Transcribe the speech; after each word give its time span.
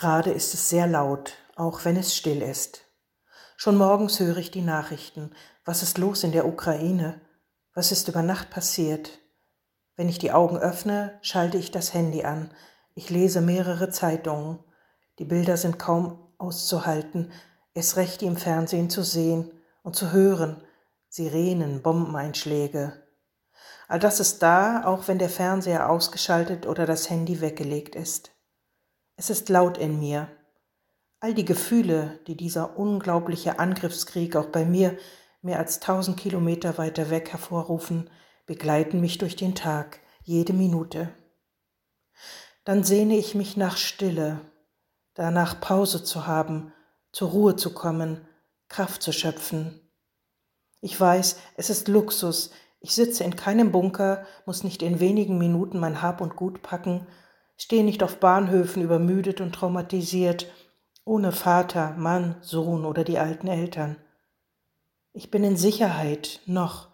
Gerade 0.00 0.30
ist 0.30 0.54
es 0.54 0.70
sehr 0.70 0.86
laut, 0.86 1.34
auch 1.56 1.84
wenn 1.84 1.98
es 1.98 2.16
still 2.16 2.40
ist. 2.40 2.86
Schon 3.58 3.76
morgens 3.76 4.18
höre 4.18 4.38
ich 4.38 4.50
die 4.50 4.62
Nachrichten. 4.62 5.34
Was 5.66 5.82
ist 5.82 5.98
los 5.98 6.24
in 6.24 6.32
der 6.32 6.46
Ukraine? 6.46 7.20
Was 7.74 7.92
ist 7.92 8.08
über 8.08 8.22
Nacht 8.22 8.48
passiert? 8.48 9.18
Wenn 9.96 10.08
ich 10.08 10.18
die 10.18 10.32
Augen 10.32 10.56
öffne, 10.56 11.18
schalte 11.20 11.58
ich 11.58 11.70
das 11.70 11.92
Handy 11.92 12.24
an. 12.24 12.50
Ich 12.94 13.10
lese 13.10 13.42
mehrere 13.42 13.90
Zeitungen. 13.90 14.60
Die 15.18 15.26
Bilder 15.26 15.58
sind 15.58 15.78
kaum 15.78 16.32
auszuhalten, 16.38 17.30
es 17.74 17.98
recht 17.98 18.22
die 18.22 18.26
im 18.26 18.38
Fernsehen 18.38 18.88
zu 18.88 19.02
sehen 19.02 19.52
und 19.82 19.96
zu 19.96 20.12
hören. 20.12 20.64
Sirenen, 21.10 21.82
Bombeneinschläge. 21.82 22.94
All 23.86 23.98
das 23.98 24.18
ist 24.18 24.42
da, 24.42 24.82
auch 24.86 25.08
wenn 25.08 25.18
der 25.18 25.28
Fernseher 25.28 25.90
ausgeschaltet 25.90 26.66
oder 26.66 26.86
das 26.86 27.10
Handy 27.10 27.42
weggelegt 27.42 27.94
ist. 27.94 28.30
Es 29.20 29.28
ist 29.28 29.50
laut 29.50 29.76
in 29.76 29.98
mir. 29.98 30.28
All 31.20 31.34
die 31.34 31.44
Gefühle, 31.44 32.20
die 32.26 32.38
dieser 32.38 32.78
unglaubliche 32.78 33.58
Angriffskrieg 33.58 34.34
auch 34.34 34.46
bei 34.46 34.64
mir 34.64 34.96
mehr 35.42 35.58
als 35.58 35.78
tausend 35.78 36.16
Kilometer 36.16 36.78
weiter 36.78 37.10
weg 37.10 37.30
hervorrufen, 37.30 38.08
begleiten 38.46 38.98
mich 38.98 39.18
durch 39.18 39.36
den 39.36 39.54
Tag, 39.54 40.00
jede 40.22 40.54
Minute. 40.54 41.10
Dann 42.64 42.82
sehne 42.82 43.18
ich 43.18 43.34
mich 43.34 43.58
nach 43.58 43.76
Stille, 43.76 44.40
danach 45.12 45.60
Pause 45.60 46.02
zu 46.02 46.26
haben, 46.26 46.72
zur 47.12 47.28
Ruhe 47.28 47.56
zu 47.56 47.74
kommen, 47.74 48.26
Kraft 48.68 49.02
zu 49.02 49.12
schöpfen. 49.12 49.82
Ich 50.80 50.98
weiß, 50.98 51.36
es 51.58 51.68
ist 51.68 51.88
Luxus, 51.88 52.52
ich 52.80 52.94
sitze 52.94 53.24
in 53.24 53.36
keinem 53.36 53.70
Bunker, 53.70 54.24
muss 54.46 54.64
nicht 54.64 54.82
in 54.82 54.98
wenigen 54.98 55.36
Minuten 55.36 55.78
mein 55.78 56.00
Hab 56.00 56.22
und 56.22 56.36
Gut 56.36 56.62
packen, 56.62 57.06
stehe 57.60 57.84
nicht 57.84 58.02
auf 58.02 58.16
Bahnhöfen 58.16 58.82
übermüdet 58.82 59.40
und 59.40 59.54
traumatisiert, 59.54 60.50
ohne 61.04 61.30
Vater, 61.30 61.94
Mann, 61.98 62.36
Sohn 62.40 62.86
oder 62.86 63.04
die 63.04 63.18
alten 63.18 63.48
Eltern. 63.48 63.96
Ich 65.12 65.30
bin 65.30 65.44
in 65.44 65.56
Sicherheit, 65.56 66.40
noch. 66.46 66.88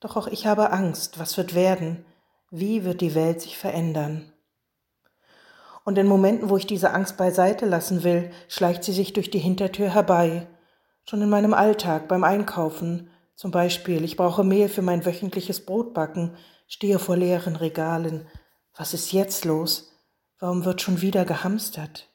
Doch 0.00 0.16
auch 0.16 0.26
ich 0.26 0.46
habe 0.46 0.72
Angst, 0.72 1.18
was 1.18 1.36
wird 1.36 1.54
werden, 1.54 2.04
wie 2.50 2.84
wird 2.84 3.02
die 3.02 3.14
Welt 3.14 3.42
sich 3.42 3.58
verändern. 3.58 4.32
Und 5.84 5.98
in 5.98 6.06
Momenten, 6.06 6.48
wo 6.48 6.56
ich 6.56 6.66
diese 6.66 6.92
Angst 6.92 7.18
beiseite 7.18 7.66
lassen 7.66 8.04
will, 8.04 8.30
schleicht 8.48 8.84
sie 8.84 8.92
sich 8.92 9.12
durch 9.12 9.30
die 9.30 9.38
Hintertür 9.38 9.90
herbei. 9.90 10.46
Schon 11.04 11.20
in 11.20 11.28
meinem 11.28 11.52
Alltag, 11.52 12.08
beim 12.08 12.24
Einkaufen, 12.24 13.10
zum 13.36 13.50
Beispiel, 13.50 14.02
ich 14.02 14.16
brauche 14.16 14.44
Mehl 14.44 14.70
für 14.70 14.82
mein 14.82 15.04
wöchentliches 15.04 15.66
Brotbacken, 15.66 16.36
stehe 16.68 16.98
vor 16.98 17.16
leeren 17.16 17.56
Regalen, 17.56 18.26
was 18.76 18.92
ist 18.92 19.12
jetzt 19.12 19.44
los? 19.44 19.92
Warum 20.38 20.64
wird 20.64 20.82
schon 20.82 21.00
wieder 21.00 21.24
gehamstert? 21.24 22.10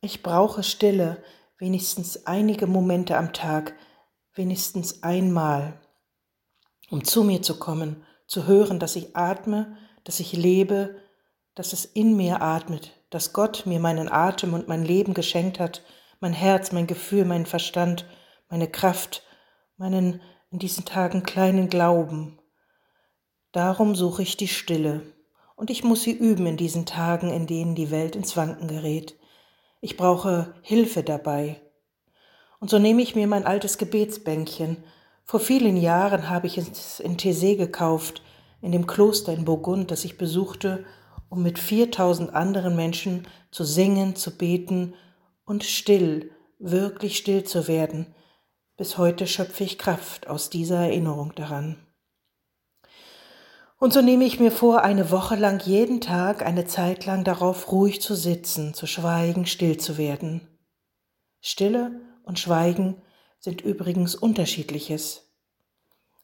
Ich 0.00 0.22
brauche 0.22 0.62
Stille, 0.62 1.22
wenigstens 1.58 2.26
einige 2.26 2.66
Momente 2.66 3.16
am 3.16 3.32
Tag, 3.32 3.74
wenigstens 4.34 5.02
einmal, 5.02 5.80
um 6.90 7.04
zu 7.04 7.24
mir 7.24 7.42
zu 7.42 7.58
kommen, 7.58 8.04
zu 8.26 8.46
hören, 8.46 8.78
dass 8.78 8.96
ich 8.96 9.16
atme, 9.16 9.76
dass 10.04 10.20
ich 10.20 10.32
lebe, 10.32 10.96
dass 11.54 11.72
es 11.72 11.84
in 11.84 12.16
mir 12.16 12.40
atmet, 12.40 12.92
dass 13.10 13.32
Gott 13.32 13.66
mir 13.66 13.80
meinen 13.80 14.08
Atem 14.08 14.54
und 14.54 14.68
mein 14.68 14.84
Leben 14.84 15.12
geschenkt 15.12 15.58
hat, 15.58 15.82
mein 16.20 16.32
Herz, 16.32 16.72
mein 16.72 16.86
Gefühl, 16.86 17.24
mein 17.24 17.44
Verstand, 17.44 18.06
meine 18.48 18.68
Kraft, 18.68 19.22
meinen 19.76 20.22
in 20.50 20.58
diesen 20.58 20.84
Tagen 20.84 21.22
kleinen 21.22 21.68
Glauben. 21.68 22.38
Darum 23.52 23.94
suche 23.94 24.22
ich 24.22 24.36
die 24.36 24.48
Stille 24.48 25.02
und 25.58 25.70
ich 25.70 25.82
muss 25.82 26.04
sie 26.04 26.12
üben 26.12 26.46
in 26.46 26.56
diesen 26.56 26.86
Tagen, 26.86 27.30
in 27.30 27.48
denen 27.48 27.74
die 27.74 27.90
Welt 27.90 28.14
ins 28.14 28.36
Wanken 28.36 28.68
gerät. 28.68 29.16
Ich 29.80 29.96
brauche 29.96 30.54
Hilfe 30.62 31.02
dabei. 31.02 31.60
Und 32.60 32.70
so 32.70 32.78
nehme 32.78 33.02
ich 33.02 33.16
mir 33.16 33.26
mein 33.26 33.44
altes 33.44 33.76
Gebetsbänkchen. 33.76 34.76
Vor 35.24 35.40
vielen 35.40 35.76
Jahren 35.76 36.30
habe 36.30 36.46
ich 36.46 36.58
es 36.58 37.00
in 37.00 37.16
Thésée 37.16 37.56
gekauft, 37.56 38.22
in 38.62 38.70
dem 38.70 38.86
Kloster 38.86 39.32
in 39.32 39.44
Burgund, 39.44 39.90
das 39.90 40.04
ich 40.04 40.16
besuchte, 40.16 40.84
um 41.28 41.42
mit 41.42 41.58
4000 41.58 42.32
anderen 42.32 42.76
Menschen 42.76 43.26
zu 43.50 43.64
singen, 43.64 44.14
zu 44.14 44.38
beten 44.38 44.94
und 45.44 45.64
still, 45.64 46.30
wirklich 46.60 47.18
still 47.18 47.42
zu 47.42 47.66
werden. 47.66 48.06
Bis 48.76 48.96
heute 48.96 49.26
schöpfe 49.26 49.64
ich 49.64 49.76
Kraft 49.76 50.28
aus 50.28 50.50
dieser 50.50 50.78
Erinnerung 50.78 51.32
daran. 51.34 51.87
Und 53.78 53.92
so 53.92 54.02
nehme 54.02 54.24
ich 54.24 54.40
mir 54.40 54.50
vor, 54.50 54.82
eine 54.82 55.12
Woche 55.12 55.36
lang 55.36 55.60
jeden 55.64 56.00
Tag 56.00 56.44
eine 56.44 56.64
Zeit 56.66 57.06
lang 57.06 57.22
darauf 57.22 57.70
ruhig 57.70 58.02
zu 58.02 58.16
sitzen, 58.16 58.74
zu 58.74 58.86
schweigen, 58.86 59.46
still 59.46 59.76
zu 59.76 59.96
werden. 59.96 60.40
Stille 61.40 62.00
und 62.24 62.40
Schweigen 62.40 63.00
sind 63.38 63.60
übrigens 63.60 64.16
unterschiedliches. 64.16 65.32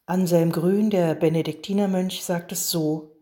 Anselm 0.04 0.50
Grün, 0.50 0.90
der 0.90 1.14
Benediktinermönch, 1.14 2.24
sagt 2.24 2.50
es 2.50 2.70
so. 2.70 3.16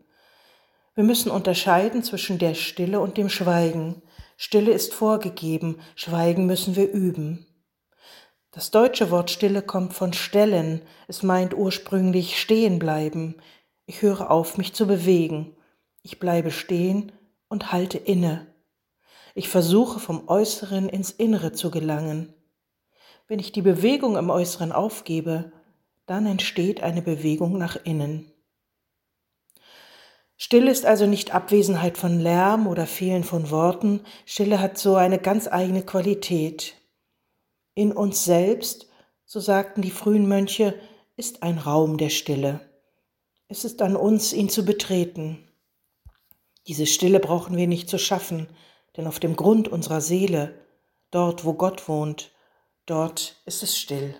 Wir 0.95 1.03
müssen 1.03 1.31
unterscheiden 1.31 2.03
zwischen 2.03 2.39
der 2.39 2.55
Stille 2.55 2.99
und 2.99 3.17
dem 3.17 3.29
Schweigen. 3.29 4.01
Stille 4.35 4.71
ist 4.71 4.95
vorgegeben, 4.95 5.79
Schweigen 5.95 6.47
müssen 6.47 6.75
wir 6.75 6.91
üben. 6.91 7.45
Das 8.49 8.71
deutsche 8.71 9.11
Wort 9.11 9.29
Stille 9.29 9.61
kommt 9.61 9.93
von 9.93 10.11
stellen, 10.13 10.81
es 11.07 11.23
meint 11.23 11.55
ursprünglich 11.55 12.39
stehen 12.39 12.79
bleiben, 12.79 13.35
ich 13.85 14.01
höre 14.01 14.31
auf, 14.31 14.57
mich 14.57 14.73
zu 14.73 14.87
bewegen. 14.87 15.55
Ich 16.01 16.19
bleibe 16.19 16.51
stehen 16.51 17.11
und 17.47 17.71
halte 17.71 17.97
inne. 17.97 18.47
Ich 19.35 19.49
versuche 19.49 19.99
vom 19.99 20.27
Äußeren 20.27 20.89
ins 20.89 21.11
Innere 21.11 21.53
zu 21.53 21.71
gelangen. 21.71 22.33
Wenn 23.27 23.39
ich 23.39 23.51
die 23.51 23.61
Bewegung 23.61 24.15
im 24.17 24.29
Äußeren 24.29 24.71
aufgebe, 24.71 25.51
dann 26.05 26.25
entsteht 26.25 26.83
eine 26.83 27.01
Bewegung 27.01 27.57
nach 27.57 27.77
innen. 27.83 28.31
Stille 30.35 30.71
ist 30.71 30.85
also 30.85 31.05
nicht 31.05 31.33
Abwesenheit 31.33 31.97
von 31.97 32.19
Lärm 32.19 32.67
oder 32.67 32.85
Fehlen 32.85 33.23
von 33.23 33.49
Worten. 33.49 34.01
Stille 34.25 34.59
hat 34.59 34.77
so 34.77 34.95
eine 34.95 35.19
ganz 35.19 35.47
eigene 35.47 35.83
Qualität. 35.83 36.75
In 37.75 37.91
uns 37.91 38.25
selbst, 38.25 38.87
so 39.25 39.39
sagten 39.39 39.81
die 39.81 39.91
frühen 39.91 40.27
Mönche, 40.27 40.75
ist 41.15 41.43
ein 41.43 41.57
Raum 41.57 41.97
der 41.97 42.09
Stille. 42.09 42.72
Es 43.53 43.65
ist 43.65 43.83
an 43.83 43.95
uns, 43.95 44.33
ihn 44.33 44.49
zu 44.49 44.65
betreten. 44.65 45.47
Diese 46.65 46.87
Stille 46.87 47.19
brauchen 47.19 47.55
wir 47.55 47.67
nicht 47.67 47.87
zu 47.87 47.99
schaffen, 47.99 48.47
denn 48.97 49.05
auf 49.05 49.19
dem 49.19 49.35
Grund 49.35 49.67
unserer 49.67 50.01
Seele, 50.01 50.55
dort 51.11 51.45
wo 51.45 51.53
Gott 51.53 51.87
wohnt, 51.87 52.31
dort 52.87 53.39
ist 53.45 53.61
es 53.61 53.77
still. 53.77 54.15